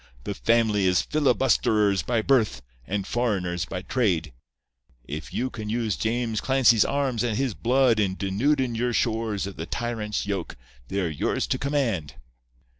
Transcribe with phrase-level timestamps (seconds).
[0.23, 4.33] The family is filibusterers by birth, and foreigners by trade.
[5.07, 9.57] If you can use James Clancy's arms and his blood in denudin' your shores of
[9.57, 12.15] the tyrant's yoke they're yours to command.